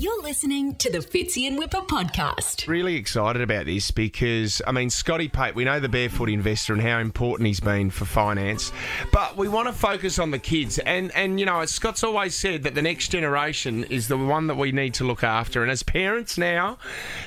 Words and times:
You're 0.00 0.22
listening 0.22 0.76
to 0.76 0.92
the 0.92 0.98
Fitzy 0.98 1.48
and 1.48 1.58
Whipper 1.58 1.80
podcast. 1.80 2.68
Really 2.68 2.94
excited 2.94 3.42
about 3.42 3.66
this 3.66 3.90
because, 3.90 4.62
I 4.64 4.70
mean, 4.70 4.90
Scotty 4.90 5.26
Pape, 5.26 5.56
we 5.56 5.64
know 5.64 5.80
the 5.80 5.88
barefoot 5.88 6.28
investor 6.28 6.72
and 6.72 6.80
how 6.80 7.00
important 7.00 7.48
he's 7.48 7.58
been 7.58 7.90
for 7.90 8.04
finance, 8.04 8.70
but 9.10 9.36
we 9.36 9.48
want 9.48 9.66
to 9.66 9.72
focus 9.72 10.20
on 10.20 10.30
the 10.30 10.38
kids. 10.38 10.78
And, 10.78 11.10
and 11.16 11.40
you 11.40 11.46
know, 11.46 11.58
as 11.58 11.72
Scott's 11.72 12.04
always 12.04 12.36
said 12.36 12.62
that 12.62 12.76
the 12.76 12.82
next 12.82 13.08
generation 13.08 13.82
is 13.82 14.06
the 14.06 14.16
one 14.16 14.46
that 14.46 14.54
we 14.54 14.70
need 14.70 14.94
to 14.94 15.04
look 15.04 15.24
after. 15.24 15.62
And 15.62 15.70
as 15.70 15.82
parents 15.82 16.38
now, 16.38 16.78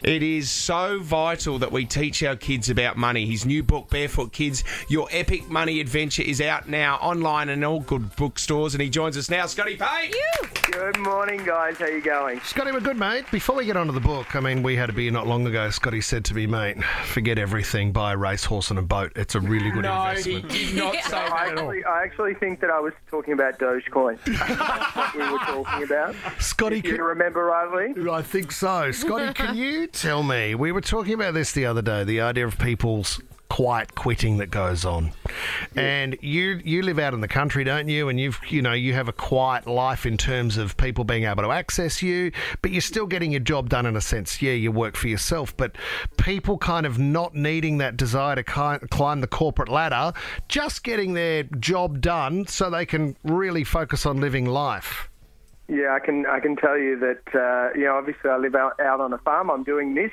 it 0.01 0.23
is 0.23 0.49
so 0.49 0.99
vital 0.99 1.59
that 1.59 1.73
we 1.73 1.83
teach 1.83 2.23
our 2.23 2.37
kids 2.37 2.69
about 2.69 2.95
money. 2.95 3.25
His 3.25 3.45
new 3.45 3.63
book, 3.63 3.89
Barefoot 3.89 4.31
Kids, 4.31 4.63
Your 4.87 5.09
Epic 5.11 5.49
Money 5.49 5.81
Adventure, 5.81 6.23
is 6.23 6.39
out 6.39 6.69
now 6.69 6.95
online 7.01 7.49
and 7.49 7.65
all 7.65 7.81
good 7.81 8.15
bookstores. 8.15 8.73
And 8.73 8.81
he 8.81 8.89
joins 8.89 9.17
us 9.17 9.29
now. 9.29 9.45
Scotty 9.45 9.75
Pape! 9.75 10.13
Good 10.71 10.99
morning, 10.99 11.43
guys. 11.43 11.77
How 11.77 11.83
are 11.83 11.91
you 11.91 11.99
going? 11.99 12.39
Scotty, 12.61 12.73
we're 12.73 12.79
good, 12.79 12.97
mate. 12.99 13.25
Before 13.31 13.55
we 13.55 13.65
get 13.65 13.75
on 13.75 13.87
to 13.87 13.91
the 13.91 13.99
book, 13.99 14.35
I 14.35 14.39
mean, 14.39 14.61
we 14.61 14.75
had 14.75 14.91
a 14.91 14.93
beer 14.93 15.09
not 15.09 15.25
long 15.25 15.47
ago. 15.47 15.71
Scotty 15.71 15.99
said 15.99 16.23
to 16.25 16.35
me, 16.35 16.45
mate, 16.45 16.77
forget 17.05 17.39
everything, 17.39 17.91
buy 17.91 18.13
a 18.13 18.17
racehorse 18.17 18.69
and 18.69 18.77
a 18.77 18.83
boat. 18.83 19.11
It's 19.15 19.33
a 19.33 19.39
really 19.39 19.71
good 19.71 19.81
No, 19.81 20.03
he 20.13 20.35
investment. 20.35 20.49
did 20.51 20.75
not 20.75 20.93
say 20.93 21.17
I 21.17 21.29
that 21.29 21.31
at 21.53 21.57
all. 21.57 21.71
actually, 21.71 21.83
I 21.85 22.03
actually 22.03 22.33
think 22.35 22.59
that 22.59 22.69
I 22.69 22.79
was 22.79 22.93
talking 23.09 23.33
about 23.33 23.57
Dogecoin. 23.57 24.19
That's 24.25 24.95
what 24.95 25.15
we 25.15 25.21
were 25.31 25.39
talking 25.39 25.83
about. 25.85 26.15
Scotty, 26.39 26.77
If 26.77 26.85
you 26.85 26.91
can, 26.97 27.01
remember 27.01 27.45
rightly. 27.45 28.07
I 28.11 28.21
think 28.21 28.51
so. 28.51 28.91
Scotty, 28.91 29.33
can 29.33 29.55
you 29.57 29.87
tell 29.91 30.21
me? 30.21 30.53
We 30.53 30.71
were 30.71 30.81
talking 30.81 31.15
about 31.15 31.33
this 31.33 31.53
the 31.53 31.65
other 31.65 31.81
day. 31.81 32.03
The 32.03 32.21
idea 32.21 32.45
of 32.45 32.59
people's 32.59 33.19
quiet 33.51 33.95
quitting 33.95 34.37
that 34.37 34.49
goes 34.49 34.85
on, 34.85 35.11
and 35.75 36.17
you 36.21 36.61
you 36.63 36.81
live 36.83 36.97
out 36.97 37.13
in 37.13 37.19
the 37.19 37.27
country, 37.27 37.65
don't 37.65 37.89
you? 37.89 38.07
And 38.07 38.17
you've 38.17 38.39
you 38.47 38.61
know 38.61 38.71
you 38.71 38.93
have 38.93 39.09
a 39.09 39.13
quiet 39.13 39.67
life 39.67 40.05
in 40.05 40.15
terms 40.15 40.55
of 40.55 40.77
people 40.77 41.03
being 41.03 41.25
able 41.25 41.43
to 41.43 41.51
access 41.51 42.01
you, 42.01 42.31
but 42.61 42.71
you're 42.71 42.79
still 42.79 43.05
getting 43.05 43.31
your 43.31 43.41
job 43.41 43.67
done 43.67 43.85
in 43.85 43.97
a 43.97 44.01
sense. 44.01 44.41
Yeah, 44.41 44.53
you 44.53 44.71
work 44.71 44.95
for 44.95 45.09
yourself, 45.09 45.55
but 45.57 45.75
people 46.15 46.57
kind 46.59 46.85
of 46.85 46.97
not 46.97 47.35
needing 47.35 47.79
that 47.79 47.97
desire 47.97 48.37
to 48.37 48.43
climb 48.43 49.19
the 49.19 49.27
corporate 49.27 49.67
ladder, 49.67 50.13
just 50.47 50.85
getting 50.85 51.13
their 51.13 51.43
job 51.43 51.99
done 51.99 52.47
so 52.47 52.69
they 52.69 52.85
can 52.85 53.17
really 53.25 53.65
focus 53.65 54.05
on 54.05 54.21
living 54.21 54.45
life. 54.45 55.09
Yeah, 55.67 55.93
I 55.93 55.99
can 55.99 56.25
I 56.25 56.39
can 56.39 56.55
tell 56.55 56.77
you 56.77 56.97
that 56.99 57.35
uh, 57.35 57.77
you 57.77 57.83
know 57.83 57.97
obviously 57.97 58.29
I 58.29 58.37
live 58.37 58.55
out, 58.55 58.79
out 58.79 59.01
on 59.01 59.11
a 59.11 59.17
farm. 59.17 59.51
I'm 59.51 59.65
doing 59.65 59.93
this 59.93 60.11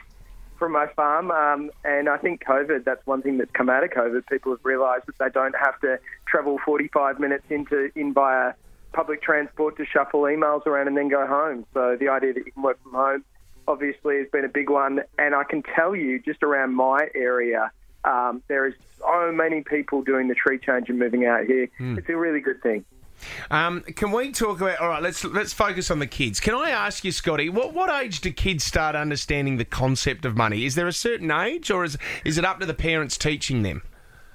from 0.58 0.72
my 0.72 0.86
farm, 0.88 1.30
um, 1.30 1.70
and 1.84 2.08
I 2.08 2.18
think 2.18 2.44
COVID. 2.44 2.84
That's 2.84 3.04
one 3.06 3.22
thing 3.22 3.38
that's 3.38 3.50
come 3.52 3.70
out 3.70 3.84
of 3.84 3.90
COVID. 3.90 4.26
People 4.26 4.52
have 4.52 4.64
realised 4.64 5.04
that 5.06 5.18
they 5.18 5.30
don't 5.30 5.54
have 5.56 5.80
to 5.80 5.98
travel 6.26 6.58
45 6.64 7.20
minutes 7.20 7.44
into 7.50 7.90
in 7.94 8.12
via 8.12 8.54
public 8.92 9.22
transport 9.22 9.76
to 9.76 9.84
shuffle 9.84 10.22
emails 10.22 10.66
around 10.66 10.88
and 10.88 10.96
then 10.96 11.08
go 11.08 11.26
home. 11.26 11.64
So 11.74 11.96
the 11.98 12.08
idea 12.08 12.32
that 12.34 12.44
you 12.44 12.52
can 12.52 12.62
work 12.62 12.82
from 12.82 12.92
home 12.92 13.24
obviously 13.66 14.16
has 14.18 14.26
been 14.32 14.44
a 14.44 14.48
big 14.48 14.70
one. 14.70 15.00
And 15.18 15.34
I 15.34 15.44
can 15.44 15.62
tell 15.62 15.94
you, 15.94 16.18
just 16.20 16.42
around 16.42 16.74
my 16.74 17.08
area, 17.14 17.70
um, 18.04 18.42
there 18.48 18.66
is 18.66 18.74
so 18.98 19.30
many 19.32 19.62
people 19.62 20.02
doing 20.02 20.28
the 20.28 20.34
tree 20.34 20.58
change 20.58 20.88
and 20.88 20.98
moving 20.98 21.26
out 21.26 21.44
here. 21.44 21.68
It's 21.98 22.08
a 22.08 22.16
really 22.16 22.40
good 22.40 22.62
thing. 22.62 22.84
Um, 23.50 23.82
can 23.82 24.10
we 24.12 24.32
talk 24.32 24.60
about? 24.60 24.78
All 24.78 24.88
right, 24.88 25.02
let's 25.02 25.24
let's 25.24 25.52
focus 25.52 25.90
on 25.90 25.98
the 25.98 26.06
kids. 26.06 26.40
Can 26.40 26.54
I 26.54 26.70
ask 26.70 27.04
you, 27.04 27.12
Scotty, 27.12 27.48
what 27.48 27.72
what 27.72 27.90
age 28.02 28.20
do 28.20 28.30
kids 28.32 28.64
start 28.64 28.94
understanding 28.96 29.56
the 29.56 29.64
concept 29.64 30.24
of 30.24 30.36
money? 30.36 30.64
Is 30.64 30.74
there 30.74 30.86
a 30.86 30.92
certain 30.92 31.30
age, 31.30 31.70
or 31.70 31.84
is 31.84 31.98
is 32.24 32.38
it 32.38 32.44
up 32.44 32.60
to 32.60 32.66
the 32.66 32.74
parents 32.74 33.16
teaching 33.16 33.62
them? 33.62 33.82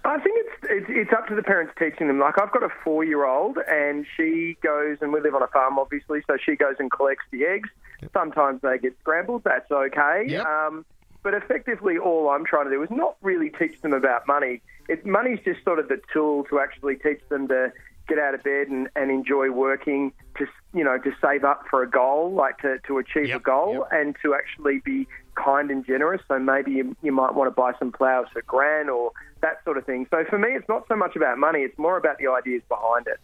I 0.05 0.19
think 0.19 0.35
it's, 0.37 0.67
it's 0.69 0.85
it's 0.89 1.13
up 1.13 1.27
to 1.27 1.35
the 1.35 1.43
parents 1.43 1.73
teaching 1.79 2.07
them. 2.07 2.19
Like 2.19 2.41
I've 2.41 2.51
got 2.51 2.63
a 2.63 2.69
four 2.83 3.03
year 3.03 3.25
old, 3.25 3.57
and 3.69 4.05
she 4.17 4.57
goes 4.61 4.97
and 5.01 5.13
we 5.13 5.21
live 5.21 5.35
on 5.35 5.43
a 5.43 5.47
farm, 5.47 5.79
obviously, 5.79 6.21
so 6.27 6.37
she 6.43 6.55
goes 6.55 6.75
and 6.79 6.91
collects 6.91 7.25
the 7.31 7.45
eggs. 7.45 7.69
Sometimes 8.11 8.61
they 8.61 8.77
get 8.79 8.97
scrambled. 8.99 9.43
That's 9.45 9.71
okay. 9.71 10.25
Yep. 10.27 10.45
Um, 10.45 10.85
but 11.23 11.33
effectively, 11.33 11.97
all 11.97 12.29
I'm 12.29 12.45
trying 12.45 12.65
to 12.65 12.71
do 12.71 12.83
is 12.83 12.91
not 12.91 13.15
really 13.21 13.49
teach 13.49 13.81
them 13.81 13.93
about 13.93 14.27
money. 14.27 14.61
It, 14.89 15.05
money's 15.05 15.39
just 15.45 15.63
sort 15.63 15.79
of 15.79 15.87
the 15.87 16.01
tool 16.11 16.43
to 16.49 16.59
actually 16.59 16.97
teach 16.97 17.21
them 17.29 17.47
to 17.47 17.71
get 18.07 18.19
out 18.19 18.33
of 18.33 18.43
bed 18.43 18.67
and, 18.67 18.89
and 18.95 19.09
enjoy 19.11 19.49
working 19.51 20.11
to 20.37 20.45
you 20.73 20.83
know 20.83 20.97
to 20.97 21.11
save 21.21 21.43
up 21.43 21.65
for 21.69 21.83
a 21.83 21.89
goal, 21.89 22.33
like 22.33 22.57
to, 22.59 22.79
to 22.87 22.97
achieve 22.97 23.27
Yep, 23.29 23.41
a 23.41 23.43
goal, 23.43 23.73
yep. 23.73 23.87
and 23.91 24.15
to 24.23 24.33
actually 24.33 24.79
be 24.83 25.07
kind 25.35 25.71
and 25.71 25.85
generous. 25.85 26.21
So 26.27 26.39
maybe 26.39 26.71
you, 26.71 26.95
you 27.01 27.11
might 27.11 27.33
want 27.33 27.47
to 27.47 27.51
buy 27.51 27.73
some 27.79 27.91
flowers 27.91 28.27
for 28.33 28.41
Gran 28.43 28.89
or 28.89 29.11
that 29.41 29.63
sort 29.63 29.77
of 29.77 29.85
thing. 29.85 30.07
So 30.09 30.23
for 30.29 30.37
me, 30.37 30.49
it's 30.49 30.67
not 30.69 30.87
so 30.87 30.95
much 30.95 31.15
about 31.15 31.37
money; 31.37 31.59
it's 31.59 31.77
more 31.77 31.97
about 31.97 32.17
the 32.17 32.27
ideas 32.27 32.61
behind 32.69 33.07
it. 33.07 33.19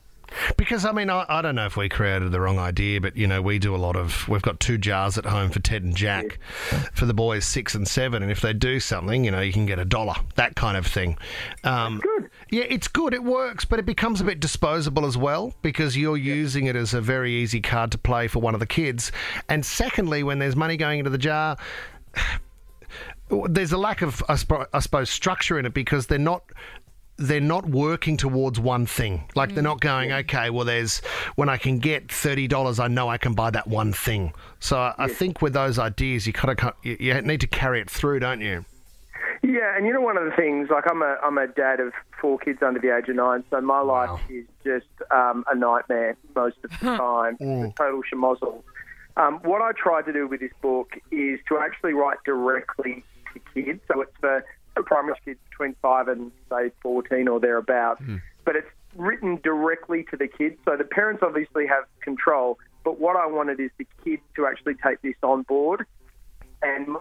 Because 0.57 0.85
I 0.85 0.91
mean, 0.91 1.09
I, 1.09 1.25
I 1.27 1.41
don't 1.41 1.55
know 1.55 1.65
if 1.65 1.75
we 1.75 1.89
created 1.89 2.31
the 2.31 2.39
wrong 2.39 2.59
idea, 2.59 3.01
but 3.01 3.17
you 3.17 3.25
know, 3.25 3.41
we 3.41 3.57
do 3.57 3.75
a 3.75 3.77
lot 3.77 3.95
of. 3.95 4.27
We've 4.27 4.41
got 4.41 4.59
two 4.59 4.77
jars 4.77 5.17
at 5.17 5.25
home 5.25 5.49
for 5.49 5.59
Ted 5.59 5.83
and 5.83 5.95
Jack, 5.95 6.37
for 6.93 7.05
the 7.05 7.13
boys 7.13 7.45
six 7.45 7.73
and 7.73 7.87
seven, 7.87 8.21
and 8.21 8.31
if 8.31 8.41
they 8.41 8.53
do 8.53 8.79
something, 8.79 9.23
you 9.23 9.31
know, 9.31 9.39
you 9.41 9.51
can 9.53 9.65
get 9.65 9.79
a 9.79 9.85
dollar, 9.85 10.13
that 10.35 10.55
kind 10.55 10.77
of 10.77 10.85
thing. 10.85 11.17
Um, 11.63 11.99
good. 11.99 12.18
Yeah, 12.51 12.63
it's 12.67 12.87
good. 12.87 13.13
It 13.13 13.23
works, 13.23 13.65
but 13.65 13.79
it 13.79 13.85
becomes 13.85 14.21
a 14.21 14.23
bit 14.23 14.39
disposable 14.39 15.05
as 15.05 15.15
well 15.15 15.53
because 15.61 15.95
you're 15.95 16.17
using 16.17 16.65
it 16.65 16.75
as 16.75 16.93
a 16.93 17.01
very 17.01 17.33
easy 17.33 17.61
card 17.61 17.91
to 17.91 17.97
play 17.97 18.27
for 18.27 18.39
one 18.39 18.53
of 18.53 18.59
the 18.59 18.65
kids. 18.65 19.11
And 19.47 19.65
secondly, 19.65 20.23
when 20.23 20.39
there's 20.39 20.55
money 20.55 20.75
going 20.75 20.99
into 20.99 21.11
the 21.11 21.17
jar, 21.17 21.57
there's 23.49 23.71
a 23.71 23.77
lack 23.77 24.01
of, 24.01 24.23
I, 24.27 24.35
suppose, 24.35 25.09
structure 25.09 25.59
in 25.59 25.65
it 25.65 25.73
because 25.73 26.07
they're 26.07 26.17
not 26.17 26.43
they're 27.21 27.41
not 27.41 27.67
working 27.67 28.15
towards 28.15 28.61
one 28.61 28.85
thing. 28.85 29.25
Like 29.35 29.49
they're 29.49 29.59
mm. 29.59 29.65
not 29.65 29.81
going, 29.81 30.11
okay, 30.11 30.49
well, 30.49 30.63
there's 30.63 30.99
when 31.35 31.49
I 31.49 31.57
can 31.57 31.79
get 31.79 32.09
thirty 32.09 32.47
dollars, 32.47 32.79
I 32.79 32.87
know 32.87 33.09
I 33.09 33.17
can 33.17 33.33
buy 33.33 33.51
that 33.51 33.67
one 33.67 33.91
thing. 33.91 34.33
So 34.61 34.79
I, 34.79 34.95
I 34.97 35.07
think 35.09 35.41
with 35.41 35.53
those 35.53 35.77
ideas, 35.77 36.25
you 36.25 36.33
kind 36.33 36.57
of 36.57 36.73
you 36.81 37.21
need 37.21 37.41
to 37.41 37.47
carry 37.47 37.81
it 37.81 37.89
through, 37.89 38.19
don't 38.19 38.41
you? 38.41 38.63
Yeah, 39.41 39.75
and 39.77 39.85
you 39.87 39.93
know 39.93 40.01
one 40.01 40.17
of 40.17 40.25
the 40.25 40.31
things, 40.35 40.69
like 40.69 40.83
I'm 40.89 41.01
a 41.01 41.17
I'm 41.23 41.37
a 41.37 41.47
dad 41.47 41.79
of 41.79 41.93
four 42.19 42.37
kids 42.39 42.59
under 42.61 42.79
the 42.79 42.95
age 42.95 43.07
of 43.09 43.15
nine, 43.15 43.43
so 43.49 43.61
my 43.61 43.79
life 43.79 44.19
is 44.29 44.45
just 44.63 44.87
um, 45.11 45.45
a 45.49 45.55
nightmare 45.55 46.17
most 46.35 46.57
of 46.63 46.71
the 46.71 46.75
time. 46.97 47.37
A 47.39 47.71
total 47.77 48.01
schmozzle. 48.11 48.61
Um, 49.17 49.39
what 49.43 49.61
I 49.61 49.71
tried 49.73 50.05
to 50.05 50.13
do 50.13 50.27
with 50.27 50.39
this 50.41 50.51
book 50.61 50.91
is 51.11 51.39
to 51.47 51.57
actually 51.57 51.93
write 51.93 52.17
directly 52.25 53.03
to 53.33 53.39
kids, 53.53 53.81
so 53.91 54.01
it's 54.01 54.11
for, 54.19 54.43
for 54.75 54.83
primary 54.83 55.15
kids 55.23 55.39
between 55.49 55.75
five 55.81 56.07
and 56.09 56.31
say 56.49 56.71
fourteen 56.81 57.27
or 57.29 57.39
thereabouts, 57.39 58.01
but 58.45 58.55
it's 58.57 58.67
written 58.95 59.39
directly 59.43 60.03
to 60.11 60.17
the 60.17 60.27
kids, 60.27 60.57
so 60.65 60.75
the 60.75 60.83
parents 60.83 61.21
obviously 61.23 61.65
have 61.65 61.85
control. 62.01 62.57
But 62.83 62.99
what 62.99 63.15
I 63.15 63.25
wanted 63.25 63.59
is 63.59 63.71
the 63.77 63.85
kids 64.03 64.21
to 64.35 64.47
actually 64.47 64.75
take 64.75 65.01
this 65.01 65.15
on 65.23 65.43
board, 65.43 65.85
and 66.61 66.97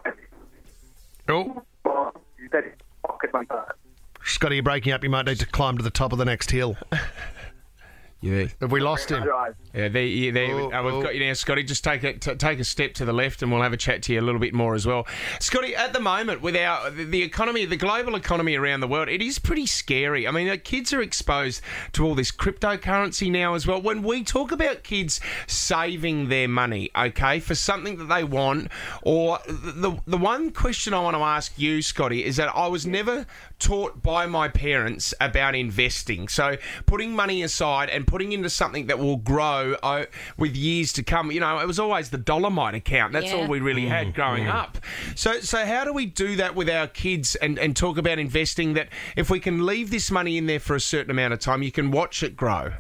Oh, 1.29 1.63
that 2.53 2.65
pocket. 3.07 3.31
Scotty, 4.25 4.57
you're 4.57 4.63
breaking 4.63 4.93
up. 4.93 5.03
You 5.03 5.11
might 5.11 5.27
need 5.27 5.39
to 5.41 5.47
climb 5.47 5.77
to 5.79 5.83
the 5.83 5.91
top 5.91 6.13
of 6.13 6.19
the 6.19 6.25
next 6.25 6.51
hill. 6.51 6.77
Yeah. 8.21 8.47
Have 8.61 8.73
we 8.73 8.81
lost 8.81 9.11
him? 9.11 9.23
Yeah, 9.73 9.89
there, 9.89 10.03
yeah, 10.03 10.33
there, 10.33 10.51
Oh, 10.51 10.73
uh, 10.73 10.83
we've 10.83 10.95
oh. 10.95 11.03
got 11.03 11.15
you 11.15 11.25
now, 11.25 11.33
Scotty. 11.35 11.63
Just 11.63 11.85
take 11.85 12.03
a 12.03 12.15
t- 12.15 12.35
take 12.35 12.59
a 12.59 12.65
step 12.65 12.95
to 12.95 13.05
the 13.05 13.13
left, 13.13 13.43
and 13.43 13.53
we'll 13.53 13.63
have 13.63 13.73
a 13.73 13.77
chat 13.77 14.03
to 14.05 14.13
you 14.13 14.19
a 14.21 14.23
little 14.23 14.41
bit 14.41 14.53
more 14.55 14.75
as 14.75 14.87
well, 14.87 15.07
Scotty. 15.39 15.77
At 15.77 15.93
the 15.93 16.01
moment, 16.01 16.43
with 16.43 16.57
our 16.57 16.91
the- 16.91 17.05
the 17.05 17.23
economy, 17.23 17.65
the 17.65 17.77
global 17.77 18.17
economy 18.17 18.57
around 18.57 18.81
the 18.81 18.89
world, 18.89 19.09
it 19.09 19.23
is 19.23 19.39
pretty 19.39 19.67
scary. 19.67 20.27
I 20.27 20.33
mean, 20.33 20.49
the 20.49 20.59
kids 20.59 20.93
are 20.93 21.01
exposed 21.01 21.61
to 21.93 22.05
all 22.05 22.17
this 22.17 22.33
cryptocurrency 22.33 23.31
now 23.31 23.55
as 23.55 23.69
well. 23.69 23.81
When 23.81 24.03
we 24.03 24.25
talk 24.25 24.51
about 24.51 24.83
kids 24.83 25.21
saving 25.47 26.29
their 26.29 26.49
money, 26.49 26.91
okay, 26.97 27.39
for 27.39 27.55
something 27.55 27.99
that 27.99 28.09
they 28.09 28.25
want, 28.25 28.73
or 29.03 29.39
the 29.47 29.97
the 30.09 30.17
one 30.19 30.51
question 30.51 30.93
I 30.93 30.99
want 31.01 31.17
to 31.17 31.23
ask 31.23 31.53
you, 31.57 31.83
Scotty, 31.83 32.25
is 32.25 32.35
that 32.37 32.49
I 32.53 32.67
was 32.67 32.85
never 32.85 33.27
taught 33.61 34.03
by 34.03 34.27
my 34.27 34.49
parents 34.49 35.15
about 35.21 35.55
investing. 35.55 36.27
So 36.27 36.57
putting 36.87 37.15
money 37.15 37.43
aside 37.45 37.91
and 37.91 38.08
putting 38.09 38.33
into 38.33 38.49
something 38.49 38.87
that 38.87 38.99
will 38.99 39.19
grow 39.19 39.77
uh, 39.83 40.07
with 40.39 40.57
years 40.57 40.93
to 40.95 41.03
come. 41.03 41.31
You 41.31 41.41
know, 41.41 41.59
it 41.59 41.67
was 41.67 41.79
always 41.79 42.11
the 42.11 42.19
Dollarmite 42.19 42.75
account. 42.75 43.13
That's 43.13 43.27
Yeah. 43.27 43.37
all 43.37 43.47
we 43.47 43.61
really 43.61 43.87
had 43.87 44.15
growing 44.15 44.49
up. 44.49 44.79
So, 45.15 45.41
so 45.41 45.65
how 45.65 45.85
do 45.85 45.93
we 45.93 46.07
do 46.07 46.37
that 46.37 46.55
with 46.55 46.71
our 46.71 46.87
kids 46.87 47.37
and, 47.37 47.59
and 47.59 47.77
talk 47.77 47.99
about 47.99 48.19
investing? 48.19 48.73
That 48.75 48.89
if 49.17 49.29
we 49.31 49.41
can 49.41 49.67
leave 49.67 49.91
this 49.91 50.11
money 50.11 50.39
in 50.39 50.47
there 50.47 50.59
for 50.59 50.75
a 50.75 50.81
certain 50.81 51.11
amount 51.11 51.35
of 51.35 51.39
time, 51.39 51.63
you 51.63 51.71
can 51.71 51.91
watch 51.91 52.23
it 52.23 52.35
grow. 52.35 52.73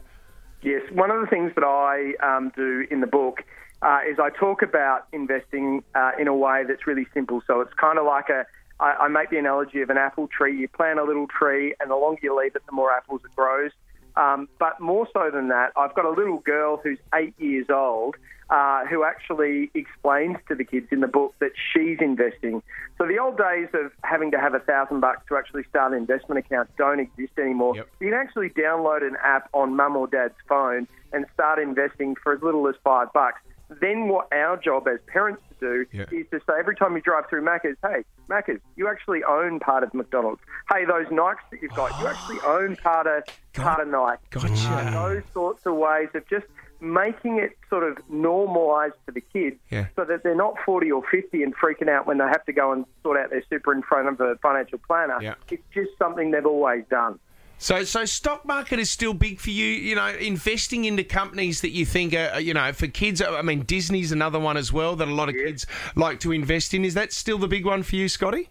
Yes, 0.62 0.82
one 0.90 1.10
of 1.10 1.20
the 1.20 1.26
things 1.26 1.52
that 1.54 1.64
I 1.64 2.14
um, 2.26 2.50
do 2.56 2.86
in 2.90 3.00
the 3.00 3.06
book 3.06 3.44
uh, 3.82 4.00
is 4.10 4.18
I 4.18 4.30
talk 4.30 4.62
about 4.62 5.06
investing 5.12 5.84
uh, 5.94 6.12
in 6.18 6.26
a 6.26 6.34
way 6.34 6.64
that's 6.66 6.86
really 6.86 7.06
simple. 7.14 7.42
So 7.46 7.60
it's 7.60 7.74
kind 7.74 7.98
of 7.98 8.06
like 8.06 8.28
a, 8.28 8.44
I, 8.80 9.04
I 9.04 9.08
make 9.08 9.30
the 9.30 9.38
analogy 9.38 9.82
of 9.82 9.90
an 9.90 9.98
apple 9.98 10.26
tree. 10.26 10.58
You 10.58 10.68
plant 10.68 10.98
a 10.98 11.04
little 11.04 11.26
tree, 11.28 11.74
and 11.80 11.90
the 11.90 11.96
longer 11.96 12.20
you 12.22 12.36
leave 12.36 12.56
it, 12.56 12.62
the 12.66 12.72
more 12.72 12.90
apples 12.90 13.20
it 13.24 13.36
grows. 13.36 13.70
Um, 14.18 14.48
but 14.58 14.80
more 14.80 15.06
so 15.12 15.30
than 15.32 15.48
that, 15.48 15.72
I've 15.76 15.94
got 15.94 16.04
a 16.04 16.10
little 16.10 16.38
girl 16.38 16.80
who's 16.82 16.98
eight 17.14 17.34
years 17.38 17.66
old 17.70 18.16
uh, 18.50 18.84
who 18.86 19.04
actually 19.04 19.70
explains 19.74 20.38
to 20.48 20.54
the 20.54 20.64
kids 20.64 20.88
in 20.90 21.00
the 21.00 21.06
book 21.06 21.34
that 21.38 21.52
she's 21.72 21.98
investing. 22.00 22.62
So 22.96 23.06
the 23.06 23.18
old 23.18 23.36
days 23.36 23.68
of 23.74 23.92
having 24.02 24.30
to 24.32 24.40
have 24.40 24.54
a 24.54 24.58
thousand 24.58 25.00
bucks 25.00 25.20
to 25.28 25.36
actually 25.36 25.64
start 25.70 25.92
an 25.92 25.98
investment 25.98 26.38
account 26.38 26.70
don't 26.76 26.98
exist 26.98 27.32
anymore. 27.38 27.76
Yep. 27.76 27.88
You 28.00 28.10
can 28.10 28.18
actually 28.18 28.50
download 28.50 29.06
an 29.06 29.16
app 29.22 29.48
on 29.52 29.76
mum 29.76 29.96
or 29.96 30.06
dad's 30.06 30.34
phone 30.48 30.88
and 31.12 31.26
start 31.34 31.58
investing 31.58 32.16
for 32.22 32.32
as 32.32 32.42
little 32.42 32.66
as 32.68 32.74
five 32.82 33.12
bucks. 33.12 33.40
Then 33.80 34.08
what 34.08 34.32
our 34.32 34.56
job 34.56 34.88
as 34.88 34.98
parents 35.06 35.42
to 35.50 35.54
do 35.60 35.86
Yeah. 35.96 36.04
is 36.10 36.26
to 36.30 36.40
say 36.40 36.54
every 36.58 36.76
time 36.76 36.94
you 36.96 37.02
drive 37.02 37.28
through 37.28 37.42
Macca's, 37.42 37.76
hey, 37.82 38.04
Macca's, 38.28 38.60
you 38.76 38.88
actually 38.88 39.22
own 39.24 39.60
part 39.60 39.82
of 39.82 39.92
McDonald's. 39.94 40.40
Hey, 40.72 40.84
those 40.84 41.06
Nikes 41.06 41.38
that 41.50 41.60
you've 41.62 41.74
got, 41.74 41.90
you 42.00 42.06
oh. 42.06 42.10
actually 42.10 42.38
own 42.46 42.76
part 42.76 43.06
of 43.06 43.24
part 43.54 43.80
of 43.80 43.88
Nike. 43.88 44.22
Gotcha. 44.30 44.90
Those 44.92 45.22
sorts 45.32 45.66
of 45.66 45.74
ways 45.74 46.08
of 46.14 46.26
just 46.28 46.46
making 46.80 47.38
it 47.38 47.58
sort 47.68 47.82
of 47.82 47.98
normalised 48.08 48.94
to 49.06 49.12
the 49.12 49.20
kids 49.20 49.56
Yeah. 49.68 49.86
so 49.96 50.04
that 50.04 50.22
they're 50.22 50.36
not 50.36 50.54
40 50.64 50.92
or 50.92 51.02
50 51.10 51.42
and 51.42 51.54
freaking 51.56 51.88
out 51.88 52.06
when 52.06 52.18
they 52.18 52.24
have 52.24 52.44
to 52.44 52.52
go 52.52 52.72
and 52.72 52.84
sort 53.02 53.18
out 53.18 53.30
their 53.30 53.42
super 53.50 53.72
in 53.72 53.82
front 53.82 54.08
of 54.08 54.20
a 54.20 54.36
financial 54.36 54.78
planner. 54.86 55.18
Yeah. 55.20 55.34
It's 55.50 55.62
just 55.74 55.90
something 55.98 56.30
they've 56.30 56.46
always 56.46 56.84
done. 56.88 57.18
So, 57.58 57.82
so 57.82 58.04
stock 58.04 58.44
market 58.46 58.78
is 58.78 58.90
still 58.90 59.14
big 59.14 59.40
for 59.40 59.50
you. 59.50 59.66
You 59.66 59.96
know, 59.96 60.06
investing 60.06 60.84
into 60.84 61.02
companies 61.04 61.60
that 61.60 61.70
you 61.70 61.84
think 61.84 62.14
are, 62.14 62.40
you 62.40 62.54
know, 62.54 62.72
for 62.72 62.86
kids. 62.86 63.20
I 63.20 63.42
mean, 63.42 63.62
Disney's 63.62 64.12
another 64.12 64.38
one 64.38 64.56
as 64.56 64.72
well 64.72 64.94
that 64.96 65.08
a 65.08 65.14
lot 65.14 65.28
of 65.28 65.34
kids 65.34 65.66
like 65.96 66.20
to 66.20 66.32
invest 66.32 66.72
in. 66.72 66.84
Is 66.84 66.94
that 66.94 67.12
still 67.12 67.38
the 67.38 67.48
big 67.48 67.66
one 67.66 67.82
for 67.82 67.96
you, 67.96 68.08
Scotty? 68.08 68.48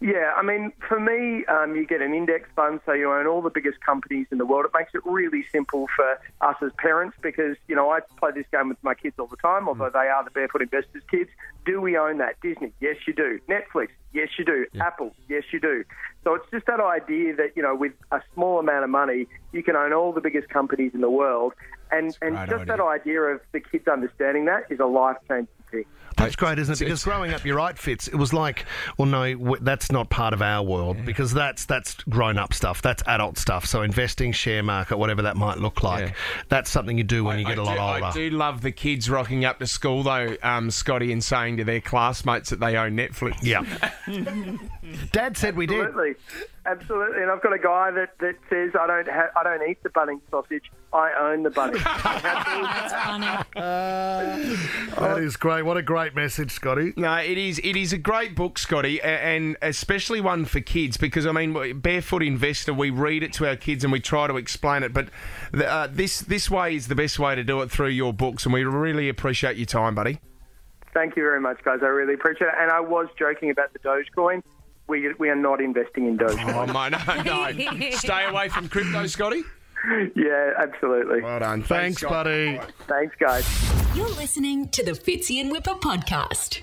Yeah, 0.00 0.32
I 0.36 0.42
mean, 0.42 0.72
for 0.86 1.00
me, 1.00 1.44
um, 1.46 1.74
you 1.74 1.84
get 1.84 2.00
an 2.00 2.14
index 2.14 2.48
fund, 2.54 2.80
so 2.86 2.92
you 2.92 3.12
own 3.12 3.26
all 3.26 3.42
the 3.42 3.50
biggest 3.50 3.80
companies 3.84 4.26
in 4.30 4.38
the 4.38 4.46
world. 4.46 4.66
It 4.66 4.70
makes 4.78 4.94
it 4.94 5.04
really 5.04 5.44
simple 5.50 5.88
for 5.96 6.12
us 6.40 6.56
as 6.62 6.70
parents 6.78 7.16
because, 7.20 7.56
you 7.66 7.74
know, 7.74 7.90
I 7.90 8.00
play 8.16 8.30
this 8.32 8.46
game 8.52 8.68
with 8.68 8.78
my 8.82 8.94
kids 8.94 9.16
all 9.18 9.26
the 9.26 9.36
time, 9.36 9.68
although 9.68 9.90
they 9.92 10.08
are 10.08 10.22
the 10.22 10.30
Barefoot 10.30 10.62
Investors 10.62 11.02
kids. 11.10 11.30
Do 11.66 11.80
we 11.80 11.96
own 11.96 12.18
that? 12.18 12.40
Disney? 12.40 12.72
Yes, 12.80 12.96
you 13.08 13.12
do. 13.12 13.40
Netflix? 13.48 13.88
Yes, 14.12 14.28
you 14.38 14.44
do. 14.44 14.66
Apple? 14.80 15.14
Yes, 15.28 15.42
you 15.52 15.58
do. 15.58 15.82
So 16.22 16.34
it's 16.34 16.46
just 16.52 16.66
that 16.66 16.80
idea 16.80 17.34
that, 17.34 17.56
you 17.56 17.62
know, 17.62 17.74
with 17.74 17.92
a 18.12 18.20
small 18.34 18.60
amount 18.60 18.84
of 18.84 18.90
money, 18.90 19.26
you 19.52 19.64
can 19.64 19.74
own 19.74 19.92
all 19.92 20.12
the 20.12 20.20
biggest 20.20 20.48
companies 20.48 20.92
in 20.94 21.00
the 21.00 21.10
world. 21.10 21.54
And, 21.90 22.16
and 22.22 22.36
just 22.48 22.62
idea. 22.62 22.66
that 22.66 22.80
idea 22.80 23.20
of 23.22 23.40
the 23.52 23.60
kids 23.60 23.88
understanding 23.88 24.44
that 24.44 24.64
is 24.70 24.78
a 24.78 24.86
life 24.86 25.16
changing 25.28 25.48
thing. 25.70 25.84
That's 26.16 26.34
great, 26.34 26.58
isn't 26.58 26.74
it? 26.74 26.84
Because 26.84 27.04
growing 27.04 27.32
up, 27.32 27.44
you're 27.44 27.56
right, 27.56 27.78
Fitz. 27.78 28.08
It 28.08 28.16
was 28.16 28.32
like, 28.32 28.66
well, 28.98 29.06
no, 29.06 29.56
that's 29.60 29.92
not 29.92 30.10
part 30.10 30.34
of 30.34 30.42
our 30.42 30.64
world 30.64 31.04
because 31.04 31.32
that's 31.32 31.64
that's 31.64 31.94
grown 32.08 32.38
up 32.38 32.52
stuff. 32.52 32.82
That's 32.82 33.04
adult 33.06 33.38
stuff. 33.38 33.66
So 33.66 33.82
investing, 33.82 34.32
share 34.32 34.64
market, 34.64 34.96
whatever 34.98 35.22
that 35.22 35.36
might 35.36 35.58
look 35.58 35.84
like, 35.84 36.08
Yeah. 36.08 36.14
that's 36.48 36.70
something 36.70 36.98
you 36.98 37.04
do 37.04 37.22
when 37.22 37.38
you 37.38 37.44
get 37.44 37.58
I 37.58 37.62
a 37.62 37.64
lot 37.64 37.74
do, 37.76 37.80
older. 37.80 38.04
I 38.06 38.12
do 38.12 38.30
love 38.30 38.62
the 38.62 38.72
kids 38.72 39.08
rocking 39.08 39.44
up 39.44 39.60
to 39.60 39.66
school 39.68 40.02
though, 40.02 40.36
um, 40.42 40.72
Scotty, 40.72 41.12
and 41.12 41.22
saying 41.22 41.58
to 41.58 41.64
their 41.64 41.80
classmates 41.80 42.50
that 42.50 42.58
they 42.58 42.76
own 42.76 42.96
Netflix. 42.96 43.36
Yeah. 43.42 43.62
Dad 45.12 45.36
said 45.36 45.56
we 45.56 45.66
did. 45.66 45.80
Absolutely, 45.84 46.14
absolutely. 46.66 47.22
And 47.22 47.30
I've 47.30 47.42
got 47.42 47.52
a 47.52 47.58
guy 47.58 47.90
that, 47.92 48.18
that 48.20 48.36
says 48.48 48.72
I 48.78 48.86
don't 48.86 49.08
ha- 49.08 49.30
I 49.36 49.42
don't 49.42 49.68
eat 49.68 49.82
the 49.82 49.88
Bunnings 49.90 50.20
sausage. 50.30 50.70
I 50.92 51.12
own 51.20 51.42
the 51.42 51.50
Bunnings. 51.50 51.82
That's 52.22 52.92
funny. 52.94 53.26
That 53.54 55.18
is 55.18 55.36
great. 55.36 55.62
What 55.62 55.76
a 55.76 55.82
great 55.82 56.14
message, 56.14 56.50
Scotty. 56.50 56.92
No, 56.96 57.14
it 57.16 57.36
is. 57.38 57.58
It 57.62 57.76
is 57.76 57.92
a 57.92 57.98
great 57.98 58.34
book, 58.34 58.58
Scotty, 58.58 58.98
a- 59.00 59.04
and 59.04 59.56
especially 59.62 60.20
one 60.20 60.44
for 60.44 60.60
kids 60.60 60.96
because 60.96 61.26
I 61.26 61.32
mean, 61.32 61.80
Barefoot 61.80 62.22
Investor. 62.22 62.72
We 62.74 62.90
read 62.90 63.22
it 63.22 63.32
to 63.34 63.46
our 63.48 63.56
kids 63.56 63.84
and 63.84 63.92
we 63.92 64.00
try 64.00 64.26
to 64.26 64.36
explain 64.36 64.82
it, 64.82 64.92
but 64.92 65.08
the, 65.52 65.66
uh, 65.70 65.88
this 65.90 66.20
this 66.20 66.50
way 66.50 66.74
is 66.74 66.88
the 66.88 66.94
best 66.94 67.18
way 67.18 67.34
to 67.34 67.44
do 67.44 67.60
it 67.62 67.70
through 67.70 67.88
your 67.88 68.12
books, 68.12 68.44
and 68.44 68.52
we 68.52 68.64
really 68.64 69.08
appreciate 69.08 69.56
your 69.56 69.66
time, 69.66 69.94
buddy. 69.94 70.20
Thank 70.94 71.16
you 71.16 71.22
very 71.22 71.40
much, 71.40 71.62
guys. 71.64 71.78
I 71.82 71.86
really 71.86 72.14
appreciate 72.14 72.48
it. 72.48 72.54
And 72.58 72.70
I 72.72 72.80
was 72.80 73.08
joking 73.18 73.50
about 73.50 73.72
the 73.72 73.78
Dogecoin. 73.78 74.42
We 74.88 75.12
we 75.18 75.28
are 75.28 75.36
not 75.36 75.60
investing 75.60 76.06
in 76.06 76.16
Dogecoin. 76.18 76.68
Oh 76.68 76.72
my, 76.72 76.88
no, 76.88 76.98
no, 77.22 77.90
stay 77.90 78.24
away 78.26 78.48
from 78.48 78.68
crypto, 78.68 79.06
Scotty. 79.06 79.42
yeah, 80.16 80.52
absolutely. 80.58 81.20
Well 81.22 81.38
done. 81.40 81.62
Thanks, 81.62 82.00
Scott. 82.00 82.24
buddy. 82.24 82.60
Thanks, 82.86 83.14
guys. 83.20 83.96
You're 83.96 84.08
listening 84.10 84.68
to 84.70 84.84
the 84.84 84.92
Fitzy 84.92 85.40
and 85.40 85.50
Whipper 85.50 85.74
podcast. 85.74 86.62